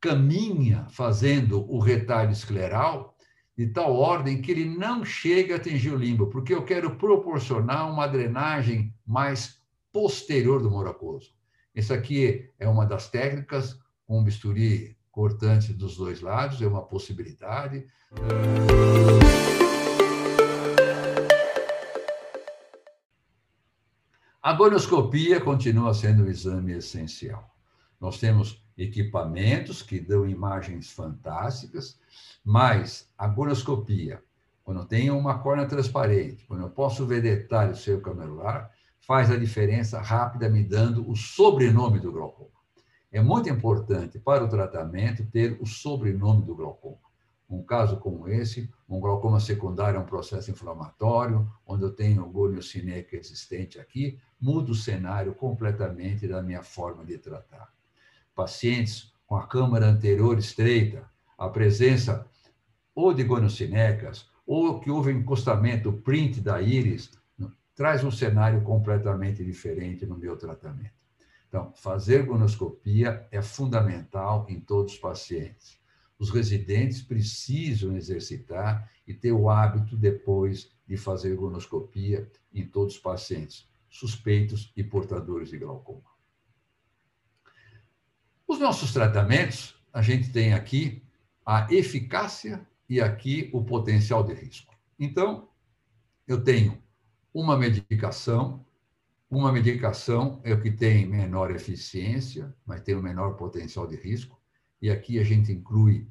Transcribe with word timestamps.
caminha 0.00 0.86
fazendo 0.90 1.70
o 1.70 1.78
retalho 1.78 2.32
escleral 2.32 3.14
de 3.56 3.66
tal 3.66 3.94
ordem 3.94 4.40
que 4.40 4.50
ele 4.50 4.64
não 4.64 5.04
chega 5.04 5.54
a 5.54 5.56
atingir 5.58 5.90
o 5.90 5.96
limbo, 5.96 6.28
porque 6.28 6.54
eu 6.54 6.64
quero 6.64 6.96
proporcionar 6.96 7.92
uma 7.92 8.06
drenagem 8.06 8.94
mais 9.06 9.60
posterior 9.92 10.62
do 10.62 10.70
moracoso. 10.70 11.34
Isso 11.74 11.92
aqui 11.92 12.48
é 12.58 12.66
uma 12.66 12.86
das 12.86 13.08
técnicas 13.10 13.78
com 14.06 14.24
bisturi 14.24 14.96
cortante 15.10 15.72
dos 15.74 15.96
dois 15.96 16.20
lados, 16.20 16.62
é 16.62 16.66
uma 16.66 16.82
possibilidade. 16.82 17.84
A 24.42 24.54
gonoscopia 24.54 25.38
continua 25.38 25.92
sendo 25.92 26.24
o 26.24 26.30
exame 26.30 26.72
essencial. 26.72 27.54
Nós 28.00 28.18
temos 28.18 28.64
equipamentos 28.82 29.82
que 29.82 30.00
dão 30.00 30.26
imagens 30.26 30.90
fantásticas, 30.90 32.00
mas 32.42 33.10
a 33.16 33.28
gonoscopia, 33.28 34.22
quando 34.64 34.80
eu 34.80 34.86
tenho 34.86 35.18
uma 35.18 35.38
córnea 35.38 35.66
transparente, 35.66 36.46
quando 36.46 36.62
eu 36.62 36.70
posso 36.70 37.06
ver 37.06 37.20
detalhes 37.20 37.78
do 37.78 37.82
seu 37.82 38.00
camelular, 38.00 38.70
faz 39.00 39.30
a 39.30 39.36
diferença 39.36 40.00
rápida 40.00 40.48
me 40.48 40.64
dando 40.64 41.08
o 41.08 41.14
sobrenome 41.14 42.00
do 42.00 42.10
glaucoma. 42.10 42.48
É 43.12 43.20
muito 43.20 43.50
importante 43.50 44.18
para 44.18 44.44
o 44.44 44.48
tratamento 44.48 45.26
ter 45.26 45.58
o 45.60 45.66
sobrenome 45.66 46.46
do 46.46 46.54
glaucoma. 46.54 47.10
Um 47.48 47.62
caso 47.62 47.98
como 47.98 48.28
esse, 48.28 48.70
um 48.88 49.00
glaucoma 49.00 49.40
secundário 49.40 49.98
é 49.98 50.00
um 50.00 50.06
processo 50.06 50.50
inflamatório, 50.50 51.50
onde 51.66 51.82
eu 51.82 51.90
tenho 51.90 52.62
cinético 52.62 53.16
existente 53.16 53.78
aqui, 53.78 54.18
muda 54.40 54.70
o 54.70 54.74
cenário 54.74 55.34
completamente 55.34 56.28
da 56.28 56.40
minha 56.40 56.62
forma 56.62 57.04
de 57.04 57.18
tratar. 57.18 57.72
Pacientes 58.40 59.12
com 59.26 59.36
a 59.36 59.46
câmara 59.46 59.86
anterior 59.86 60.38
estreita, 60.38 61.04
a 61.36 61.46
presença 61.50 62.26
ou 62.94 63.12
de 63.12 63.22
goniocinecas, 63.22 64.30
ou 64.46 64.80
que 64.80 64.90
houve 64.90 65.12
encostamento, 65.12 65.92
print 65.92 66.40
da 66.40 66.62
íris, 66.62 67.10
traz 67.74 68.02
um 68.02 68.10
cenário 68.10 68.62
completamente 68.62 69.44
diferente 69.44 70.06
no 70.06 70.16
meu 70.16 70.38
tratamento. 70.38 70.94
Então, 71.46 71.70
fazer 71.76 72.24
gonoscopia 72.24 73.28
é 73.30 73.42
fundamental 73.42 74.46
em 74.48 74.58
todos 74.58 74.94
os 74.94 74.98
pacientes. 74.98 75.78
Os 76.18 76.30
residentes 76.30 77.02
precisam 77.02 77.94
exercitar 77.94 78.90
e 79.06 79.12
ter 79.12 79.32
o 79.32 79.50
hábito 79.50 79.98
depois 79.98 80.72
de 80.88 80.96
fazer 80.96 81.36
gonoscopia 81.36 82.26
em 82.54 82.66
todos 82.66 82.94
os 82.94 83.00
pacientes 83.00 83.68
suspeitos 83.90 84.72
e 84.74 84.82
portadores 84.82 85.50
de 85.50 85.58
glaucoma. 85.58 86.19
Os 88.60 88.64
nossos 88.64 88.92
tratamentos, 88.92 89.74
a 89.90 90.02
gente 90.02 90.30
tem 90.30 90.52
aqui 90.52 91.02
a 91.46 91.66
eficácia 91.72 92.68
e 92.86 93.00
aqui 93.00 93.48
o 93.54 93.64
potencial 93.64 94.22
de 94.22 94.34
risco. 94.34 94.74
Então, 94.98 95.48
eu 96.28 96.44
tenho 96.44 96.76
uma 97.32 97.56
medicação 97.56 98.62
uma 99.30 99.50
medicação 99.50 100.42
é 100.44 100.52
o 100.52 100.60
que 100.60 100.70
tem 100.70 101.06
menor 101.06 101.50
eficiência, 101.50 102.54
mas 102.66 102.82
tem 102.82 102.94
o 102.94 103.02
menor 103.02 103.34
potencial 103.38 103.86
de 103.86 103.96
risco. 103.96 104.38
E 104.82 104.90
aqui 104.90 105.18
a 105.18 105.24
gente 105.24 105.50
inclui 105.50 106.06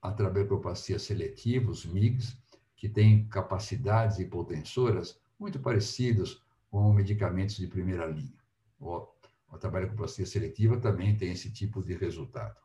a 0.00 0.10
trabecopatia 0.10 0.98
seletiva, 0.98 1.70
os 1.70 1.84
MIGs, 1.84 2.38
que 2.74 2.88
têm 2.88 3.28
capacidades 3.28 4.18
hipotensoras 4.18 5.20
muito 5.38 5.58
parecidas 5.58 6.40
com 6.70 6.90
medicamentos 6.94 7.58
de 7.58 7.66
primeira 7.66 8.06
linha. 8.06 8.32
A 9.48 9.58
trabecopatia 9.58 10.26
seletiva 10.26 10.78
também 10.78 11.16
tem 11.16 11.32
esse 11.32 11.50
tipo 11.50 11.82
de 11.82 11.94
resultado. 11.94 12.56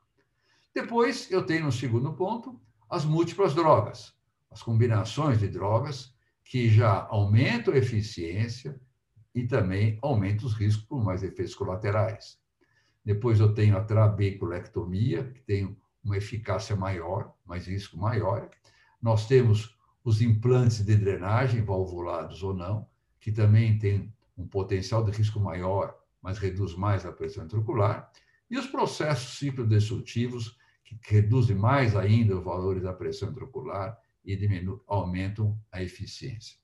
Depois, 0.73 1.29
eu 1.29 1.45
tenho 1.45 1.65
no 1.65 1.71
segundo 1.71 2.13
ponto 2.13 2.59
as 2.89 3.05
múltiplas 3.05 3.53
drogas, 3.53 4.13
as 4.49 4.61
combinações 4.61 5.39
de 5.39 5.47
drogas 5.47 6.13
que 6.43 6.69
já 6.69 7.05
aumentam 7.07 7.73
a 7.73 7.77
eficiência, 7.77 8.79
e 9.33 9.47
também 9.47 9.97
aumenta 10.01 10.45
os 10.45 10.53
riscos 10.53 10.85
por 10.85 11.03
mais 11.03 11.23
efeitos 11.23 11.55
colaterais. 11.55 12.37
Depois 13.03 13.39
eu 13.39 13.53
tenho 13.53 13.77
a 13.77 13.83
trabeculectomia, 13.83 15.23
que 15.31 15.41
tem 15.41 15.77
uma 16.03 16.17
eficácia 16.17 16.75
maior, 16.75 17.33
mais 17.45 17.67
risco 17.67 17.97
maior. 17.97 18.49
Nós 19.01 19.27
temos 19.27 19.77
os 20.03 20.21
implantes 20.21 20.83
de 20.83 20.95
drenagem, 20.95 21.63
valvulados 21.63 22.43
ou 22.43 22.53
não, 22.53 22.87
que 23.19 23.31
também 23.31 23.77
tem 23.77 24.13
um 24.37 24.47
potencial 24.47 25.03
de 25.03 25.11
risco 25.11 25.39
maior, 25.39 25.97
mas 26.21 26.37
reduz 26.37 26.75
mais 26.75 27.05
a 27.05 27.11
pressão 27.11 27.45
intraocular. 27.45 28.11
E 28.49 28.57
os 28.57 28.67
processos 28.67 29.37
ciclodestrutivos, 29.37 30.57
que 30.83 30.97
reduzem 31.13 31.55
mais 31.55 31.95
ainda 31.95 32.37
os 32.37 32.43
valores 32.43 32.83
da 32.83 32.93
pressão 32.93 33.29
intraocular 33.29 33.97
e 34.25 34.37
aumentam 34.87 35.57
a 35.71 35.81
eficiência. 35.81 36.57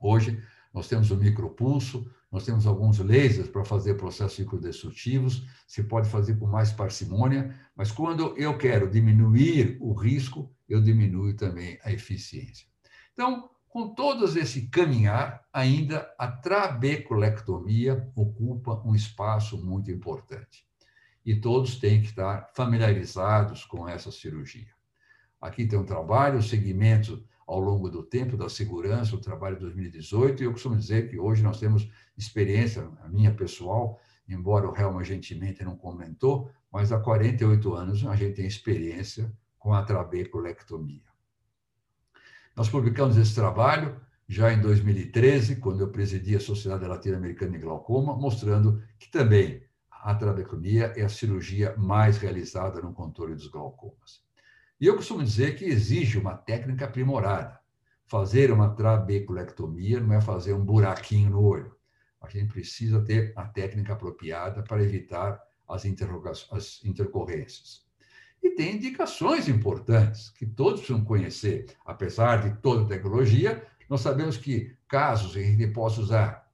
Hoje, 0.00 0.42
nós 0.72 0.88
temos 0.88 1.10
o 1.10 1.16
micropulso, 1.16 2.10
nós 2.30 2.46
temos 2.46 2.66
alguns 2.66 2.98
lasers 2.98 3.48
para 3.48 3.64
fazer 3.64 3.94
processos 3.94 4.36
ciclodestrutivos, 4.36 5.46
se 5.66 5.82
pode 5.84 6.08
fazer 6.08 6.38
com 6.38 6.46
mais 6.46 6.72
parcimônia, 6.72 7.54
mas 7.76 7.92
quando 7.92 8.34
eu 8.38 8.56
quero 8.56 8.90
diminuir 8.90 9.76
o 9.80 9.92
risco, 9.92 10.50
eu 10.66 10.80
diminuo 10.80 11.34
também 11.34 11.78
a 11.84 11.92
eficiência. 11.92 12.66
Então, 13.12 13.50
com 13.72 13.88
todos 13.94 14.36
esse 14.36 14.66
caminhar, 14.68 15.46
ainda 15.50 16.06
a 16.18 16.28
trabeculectomia 16.28 18.06
ocupa 18.14 18.82
um 18.84 18.94
espaço 18.94 19.56
muito 19.56 19.90
importante. 19.90 20.66
E 21.24 21.34
todos 21.34 21.76
têm 21.76 22.02
que 22.02 22.08
estar 22.08 22.50
familiarizados 22.54 23.64
com 23.64 23.88
essa 23.88 24.12
cirurgia. 24.12 24.68
Aqui 25.40 25.66
tem 25.66 25.78
um 25.78 25.86
trabalho, 25.86 26.38
o 26.38 26.42
segmento 26.42 27.24
ao 27.46 27.58
longo 27.58 27.88
do 27.88 28.02
tempo 28.02 28.36
da 28.36 28.50
segurança, 28.50 29.16
o 29.16 29.20
trabalho 29.20 29.56
de 29.56 29.62
2018, 29.62 30.42
e 30.42 30.44
eu 30.44 30.52
costumo 30.52 30.76
dizer 30.76 31.08
que 31.08 31.18
hoje 31.18 31.42
nós 31.42 31.58
temos 31.58 31.90
experiência, 32.14 32.86
a 33.02 33.08
minha 33.08 33.32
pessoal, 33.32 33.98
embora 34.28 34.68
o 34.68 34.76
Helma 34.76 35.02
gentilmente 35.02 35.64
não 35.64 35.78
comentou, 35.78 36.50
mas 36.70 36.92
há 36.92 37.00
48 37.00 37.72
anos 37.72 38.04
a 38.04 38.14
gente 38.16 38.34
tem 38.34 38.46
experiência 38.46 39.32
com 39.58 39.72
a 39.72 39.82
trabeculectomia. 39.82 41.11
Nós 42.54 42.68
publicamos 42.68 43.16
esse 43.16 43.34
trabalho 43.34 43.98
já 44.28 44.52
em 44.52 44.60
2013, 44.60 45.56
quando 45.56 45.80
eu 45.80 45.88
presidi 45.88 46.36
a 46.36 46.40
Sociedade 46.40 46.84
Latino-Americana 46.84 47.52
de 47.52 47.58
Glaucoma, 47.58 48.14
mostrando 48.14 48.82
que 48.98 49.10
também 49.10 49.62
a 49.90 50.14
trabeculectomia 50.14 50.92
é 50.96 51.02
a 51.02 51.08
cirurgia 51.08 51.74
mais 51.78 52.18
realizada 52.18 52.82
no 52.82 52.92
controle 52.92 53.34
dos 53.34 53.46
glaucomas. 53.46 54.22
E 54.78 54.86
eu 54.86 54.96
costumo 54.96 55.22
dizer 55.22 55.56
que 55.56 55.64
exige 55.64 56.18
uma 56.18 56.36
técnica 56.36 56.84
aprimorada. 56.84 57.58
Fazer 58.04 58.50
uma 58.50 58.74
trabeculectomia 58.74 60.00
não 60.00 60.12
é 60.12 60.20
fazer 60.20 60.52
um 60.52 60.64
buraquinho 60.64 61.30
no 61.30 61.42
olho. 61.42 61.74
A 62.20 62.28
gente 62.28 62.52
precisa 62.52 63.00
ter 63.02 63.32
a 63.34 63.46
técnica 63.46 63.94
apropriada 63.94 64.62
para 64.62 64.82
evitar 64.82 65.40
as, 65.68 65.84
as 66.50 66.84
intercorrências. 66.84 67.86
E 68.42 68.50
tem 68.50 68.74
indicações 68.74 69.48
importantes 69.48 70.30
que 70.30 70.44
todos 70.44 70.80
precisam 70.80 71.04
conhecer. 71.04 71.66
Apesar 71.84 72.42
de 72.42 72.60
toda 72.60 72.82
a 72.82 72.88
tecnologia, 72.88 73.64
nós 73.88 74.00
sabemos 74.00 74.36
que 74.36 74.74
casos 74.88 75.36
em 75.36 75.56
que 75.56 75.66
possa 75.68 76.00
usar 76.00 76.50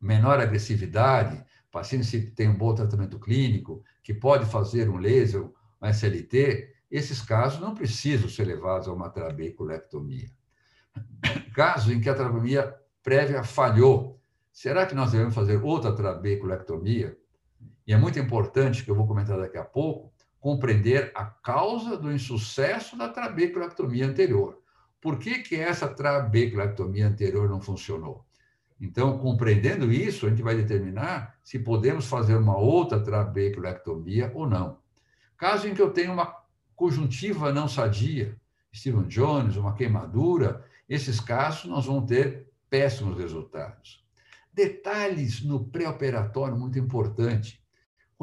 menor 0.00 0.40
agressividade, 0.40 1.44
pacientes 1.70 2.10
que 2.10 2.20
têm 2.20 2.48
um 2.48 2.56
bom 2.56 2.74
tratamento 2.74 3.18
clínico, 3.18 3.82
que 4.02 4.12
pode 4.12 4.44
fazer 4.46 4.88
um 4.88 4.96
laser, 4.96 5.42
um 5.42 5.86
SLT, 5.86 6.72
esses 6.90 7.20
casos 7.20 7.60
não 7.60 7.74
precisam 7.74 8.28
ser 8.28 8.44
levados 8.44 8.86
a 8.86 8.92
uma 8.92 9.10
trabeculectomia. 9.10 10.30
Casos 11.54 11.92
em 11.92 12.00
que 12.00 12.08
a 12.08 12.14
trabeculectomia 12.14 12.74
prévia 13.02 13.42
falhou, 13.42 14.20
será 14.52 14.86
que 14.86 14.94
nós 14.94 15.10
devemos 15.10 15.34
fazer 15.34 15.62
outra 15.62 15.94
trabeculectomia? 15.94 17.18
E 17.86 17.92
é 17.92 17.96
muito 17.96 18.18
importante, 18.18 18.84
que 18.84 18.90
eu 18.90 18.94
vou 18.94 19.06
comentar 19.06 19.36
daqui 19.36 19.58
a 19.58 19.64
pouco, 19.64 20.13
compreender 20.44 21.10
a 21.14 21.24
causa 21.24 21.96
do 21.96 22.12
insucesso 22.12 22.98
da 22.98 23.08
trabeculectomia 23.08 24.06
anterior. 24.06 24.60
Por 25.00 25.18
que, 25.18 25.38
que 25.38 25.56
essa 25.56 25.88
trabeculectomia 25.88 27.08
anterior 27.08 27.48
não 27.48 27.62
funcionou? 27.62 28.26
Então, 28.78 29.16
compreendendo 29.16 29.90
isso, 29.90 30.26
a 30.26 30.28
gente 30.28 30.42
vai 30.42 30.54
determinar 30.54 31.34
se 31.42 31.58
podemos 31.58 32.06
fazer 32.06 32.36
uma 32.36 32.58
outra 32.58 33.02
trabeculectomia 33.02 34.30
ou 34.34 34.46
não. 34.46 34.76
Caso 35.34 35.66
em 35.66 35.72
que 35.72 35.80
eu 35.80 35.90
tenha 35.90 36.12
uma 36.12 36.36
conjuntiva 36.76 37.50
não 37.50 37.66
sadia, 37.66 38.36
Steven 38.70 39.08
Jones, 39.08 39.56
uma 39.56 39.72
queimadura, 39.72 40.62
esses 40.86 41.20
casos 41.20 41.64
nós 41.64 41.86
vamos 41.86 42.04
ter 42.04 42.52
péssimos 42.68 43.16
resultados. 43.16 44.04
Detalhes 44.52 45.42
no 45.42 45.64
pré-operatório 45.64 46.54
muito 46.54 46.78
importante. 46.78 47.63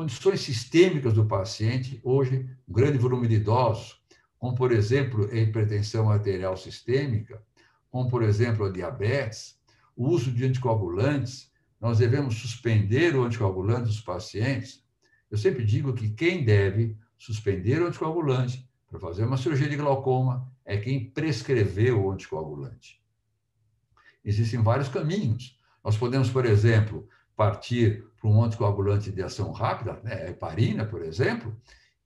Condições 0.01 0.41
sistêmicas 0.41 1.13
do 1.13 1.27
paciente, 1.27 2.01
hoje, 2.03 2.49
um 2.67 2.73
grande 2.73 2.97
volume 2.97 3.27
de 3.27 3.35
idosos, 3.35 4.01
como, 4.39 4.55
por 4.55 4.71
exemplo, 4.71 5.29
a 5.31 5.35
hipertensão 5.35 6.09
arterial 6.09 6.57
sistêmica, 6.57 7.39
como, 7.91 8.09
por 8.09 8.23
exemplo, 8.23 8.65
a 8.65 8.71
diabetes, 8.71 9.59
o 9.95 10.09
uso 10.09 10.31
de 10.31 10.43
anticoagulantes, 10.43 11.51
nós 11.79 11.99
devemos 11.99 12.33
suspender 12.33 13.15
o 13.15 13.23
anticoagulante 13.23 13.83
dos 13.83 14.01
pacientes. 14.01 14.83
Eu 15.29 15.37
sempre 15.37 15.63
digo 15.63 15.93
que 15.93 16.09
quem 16.09 16.43
deve 16.43 16.97
suspender 17.15 17.79
o 17.79 17.85
anticoagulante 17.85 18.67
para 18.89 18.99
fazer 18.99 19.23
uma 19.23 19.37
cirurgia 19.37 19.69
de 19.69 19.77
glaucoma 19.77 20.51
é 20.65 20.77
quem 20.77 21.11
prescreveu 21.11 22.03
o 22.03 22.11
anticoagulante. 22.11 22.99
Existem 24.25 24.63
vários 24.63 24.89
caminhos. 24.89 25.59
Nós 25.83 25.95
podemos, 25.95 26.31
por 26.31 26.47
exemplo, 26.47 27.07
partir 27.35 28.05
para 28.19 28.29
um 28.29 28.43
anticoagulante 28.43 29.11
de 29.11 29.21
ação 29.21 29.51
rápida, 29.51 29.99
né, 30.03 30.29
heparina, 30.29 30.85
por 30.85 31.01
exemplo, 31.01 31.55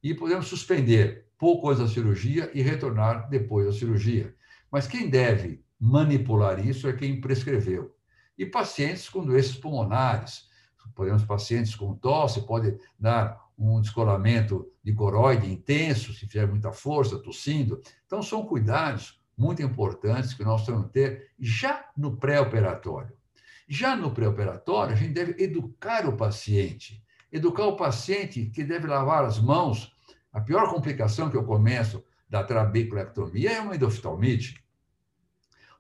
e 0.02 0.14
podemos 0.14 0.48
suspender 0.48 1.26
pouco 1.38 1.70
antes 1.70 1.82
da 1.82 1.88
cirurgia 1.88 2.50
e 2.54 2.62
retornar 2.62 3.30
depois 3.30 3.66
da 3.66 3.74
cirurgia. 3.74 4.34
Mas 4.72 4.88
quem 4.88 5.10
deve 5.10 5.64
manipular 5.80 6.66
isso 6.66 6.88
é 6.88 6.94
quem 6.94 7.20
prescreveu. 7.20 7.96
E 8.38 8.46
pacientes 8.46 9.10
com 9.10 9.26
doenças 9.26 9.56
pulmonares, 9.56 10.48
podemos 10.94 11.24
pacientes 11.24 11.76
com 11.76 11.94
tosse, 11.96 12.42
pode 12.42 12.78
dar 13.00 13.44
um 13.58 13.80
descolamento 13.82 14.70
de 14.84 14.94
coroide 14.94 15.52
intenso, 15.52 16.14
se 16.14 16.26
fizer 16.26 16.48
muita 16.48 16.72
força, 16.72 17.18
tossindo. 17.18 17.82
Então, 18.06 18.22
são 18.22 18.46
cuidados 18.46 19.22
muito 19.38 19.62
importantes 19.62 20.34
que 20.34 20.44
nós 20.44 20.66
temos 20.66 20.88
que 20.88 20.94
ter 20.94 21.32
já 21.40 21.90
no 21.98 22.18
pré-operatório. 22.18 23.16
Já 23.68 23.96
no 23.96 24.12
pré-operatório, 24.12 24.94
a 24.94 24.98
gente 24.98 25.14
deve 25.14 25.44
educar 25.44 26.08
o 26.08 26.16
paciente. 26.16 27.04
Educar 27.32 27.66
o 27.66 27.76
paciente 27.76 28.46
que 28.46 28.64
deve 28.64 28.88
lavar 28.88 29.26
as 29.26 29.40
mãos. 29.40 29.92
A 30.32 30.40
pior 30.40 30.70
complicação 30.70 31.30
que 31.30 31.38
eu 31.38 31.44
começo 31.44 32.04
da 32.30 32.44
trabeculectomia 32.44 33.54
é 33.54 33.62
uma 33.62 33.76
endoftalmite. 33.76 34.64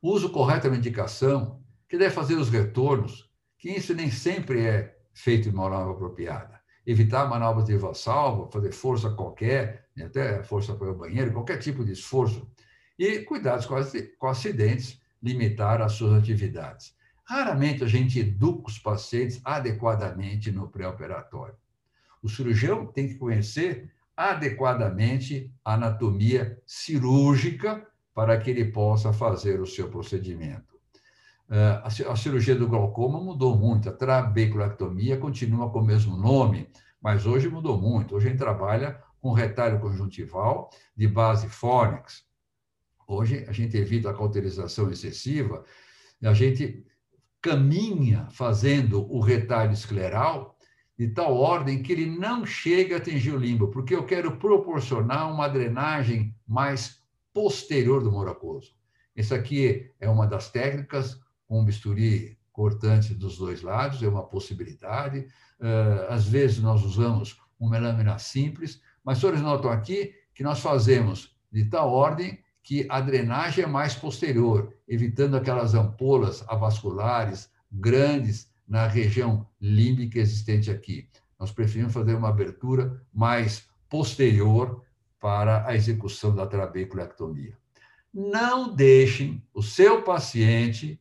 O 0.01 0.11
uso 0.11 0.29
correto 0.29 0.67
da 0.67 0.75
medicação, 0.75 1.61
que 1.87 1.97
deve 1.97 2.13
fazer 2.13 2.35
os 2.35 2.49
retornos, 2.49 3.29
que 3.57 3.69
isso 3.69 3.93
nem 3.93 4.09
sempre 4.09 4.65
é 4.65 4.97
feito 5.13 5.49
de 5.49 5.55
maneira 5.55 5.91
apropriada. 5.91 6.59
Evitar 6.85 7.27
manobras 7.27 7.65
de 7.65 7.77
vassalva, 7.77 8.51
fazer 8.51 8.71
força 8.71 9.09
qualquer, 9.11 9.89
até 9.99 10.43
força 10.43 10.75
para 10.75 10.91
o 10.91 10.95
banheiro, 10.95 11.33
qualquer 11.33 11.57
tipo 11.57 11.83
de 11.83 11.93
esforço. 11.93 12.47
E 12.97 13.19
cuidados 13.19 13.65
com 13.65 14.27
acidentes, 14.27 15.01
limitar 15.21 15.81
as 15.81 15.93
suas 15.93 16.13
atividades. 16.13 16.94
Raramente 17.25 17.83
a 17.83 17.87
gente 17.87 18.19
educa 18.19 18.69
os 18.69 18.77
pacientes 18.77 19.41
adequadamente 19.43 20.51
no 20.51 20.67
pré-operatório. 20.67 21.55
O 22.21 22.29
cirurgião 22.29 22.85
tem 22.85 23.07
que 23.07 23.15
conhecer 23.15 23.91
adequadamente 24.15 25.51
a 25.63 25.73
anatomia 25.73 26.61
cirúrgica 26.65 27.85
para 28.13 28.37
que 28.37 28.49
ele 28.49 28.65
possa 28.65 29.11
fazer 29.11 29.59
o 29.59 29.65
seu 29.65 29.89
procedimento. 29.89 30.75
Eh, 31.49 31.81
a 32.07 32.15
cirurgia 32.15 32.55
do 32.55 32.67
glaucoma 32.67 33.19
mudou 33.19 33.57
muito, 33.57 33.89
a 33.89 33.91
trabeculectomia 33.91 35.17
continua 35.17 35.69
com 35.69 35.79
o 35.79 35.85
mesmo 35.85 36.15
nome, 36.15 36.69
mas 37.01 37.25
hoje 37.25 37.49
mudou 37.49 37.79
muito. 37.79 38.15
Hoje 38.15 38.27
a 38.27 38.29
gente 38.29 38.39
trabalha 38.39 39.01
com 39.19 39.33
retalho 39.33 39.79
conjuntival 39.79 40.69
de 40.95 41.07
base 41.07 41.49
fórnix. 41.49 42.23
Hoje 43.07 43.45
a 43.47 43.51
gente 43.51 43.75
evita 43.77 44.09
a 44.09 44.13
cauterização 44.13 44.89
excessiva, 44.89 45.63
a 46.23 46.33
gente 46.33 46.85
caminha 47.45 48.27
fazendo 48.31 49.05
o 49.07 49.19
retalho 49.19 49.71
escleral 49.71 50.57
de 50.97 51.09
tal 51.09 51.35
ordem 51.37 51.83
que 51.83 51.91
ele 51.91 52.07
não 52.07 52.43
chega 52.43 52.95
a 52.95 52.97
atingir 52.97 53.33
o 53.33 53.37
limbo, 53.37 53.67
porque 53.67 53.93
eu 53.93 54.03
quero 54.03 54.37
proporcionar 54.37 55.31
uma 55.31 55.47
drenagem 55.47 56.35
mais 56.47 56.99
posterior 57.31 58.01
do 58.01 58.11
moracoso. 58.11 58.71
Essa 59.15 59.35
aqui 59.35 59.91
é 59.99 60.09
uma 60.09 60.25
das 60.25 60.49
técnicas, 60.49 61.21
com 61.45 61.63
bisturi 61.63 62.35
cortante 62.51 63.13
dos 63.13 63.37
dois 63.37 63.61
lados, 63.61 64.01
é 64.01 64.07
uma 64.07 64.23
possibilidade. 64.23 65.27
Ah, 65.61 66.07
às 66.09 66.25
vezes 66.27 66.59
nós 66.59 66.83
usamos 66.83 67.39
uma 67.59 67.77
lâmina 67.77 68.17
simples, 68.17 68.81
mas 69.03 69.19
senhores 69.19 69.41
notam 69.41 69.69
aqui 69.69 70.15
que 70.33 70.41
nós 70.41 70.61
fazemos 70.61 71.37
de 71.51 71.65
tal 71.65 71.91
ordem 71.91 72.39
que 72.65 72.87
a 72.89 72.99
drenagem 72.99 73.63
é 73.63 73.67
mais 73.67 73.93
posterior, 73.93 74.73
evitando 74.87 75.37
aquelas 75.37 75.75
ampolas 75.75 76.43
avasculares 76.47 77.47
grandes 77.71 78.51
na 78.67 78.87
região 78.87 79.47
límbica 79.61 80.17
existente 80.17 80.71
aqui. 80.71 81.07
Nós 81.39 81.51
preferimos 81.51 81.93
fazer 81.93 82.15
uma 82.15 82.29
abertura 82.29 82.99
mais 83.13 83.69
posterior 83.87 84.83
para 85.19 85.63
a 85.67 85.75
execução 85.75 86.33
da 86.33 86.47
trabeculectomia. 86.47 87.55
Não 88.11 88.73
deixem 88.73 89.43
o 89.53 89.61
seu 89.61 90.01
paciente 90.01 90.99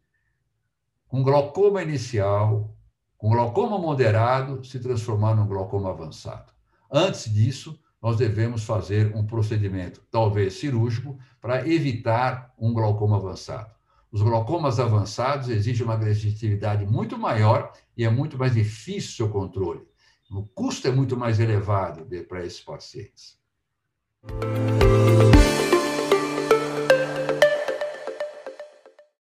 com 1.09 1.23
glaucoma 1.23 1.83
inicial, 1.83 2.77
com 3.17 3.31
glaucoma 3.31 3.79
moderado, 3.79 4.63
se 4.63 4.79
transformar 4.79 5.35
num 5.35 5.47
glaucoma 5.47 5.89
avançado. 5.89 6.53
Antes 6.93 7.33
disso, 7.33 7.81
nós 8.05 8.19
devemos 8.19 8.65
fazer 8.65 9.17
um 9.17 9.25
procedimento, 9.25 10.03
talvez 10.11 10.53
cirúrgico, 10.53 11.19
para 11.41 11.67
evitar 11.67 12.53
um 12.59 12.75
glaucoma 12.75 13.17
avançado. 13.17 13.75
Os 14.13 14.21
glaucomas 14.21 14.79
avançados 14.79 15.49
exigem 15.49 15.87
uma 15.87 15.95
agressividade 15.95 16.85
muito 16.85 17.17
maior 17.17 17.73
e 17.97 18.05
é 18.05 18.11
muito 18.11 18.37
mais 18.37 18.53
difícil 18.53 19.25
o 19.25 19.31
controle. 19.31 19.81
O 20.31 20.43
custo 20.43 20.87
é 20.87 20.91
muito 20.91 21.17
mais 21.17 21.41
elevado 21.41 22.07
para 22.29 22.45
esses 22.45 22.61
pacientes. 22.61 23.39